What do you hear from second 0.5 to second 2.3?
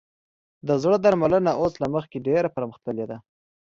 د زړه درملنه اوس له مخکې